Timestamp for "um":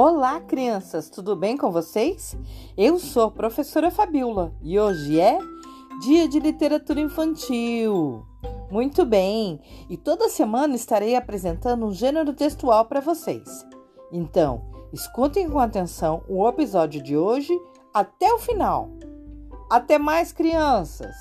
11.84-11.92